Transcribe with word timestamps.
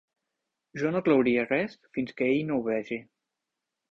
Jo 0.83 0.91
no 0.95 1.01
clouria 1.07 1.43
res 1.51 1.75
fins 1.97 2.17
que 2.21 2.29
ell 2.31 2.41
no 2.47 2.57
ho 2.61 2.65
vegi. 2.71 3.01